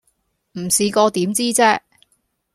[0.53, 1.79] 唔試過點知啫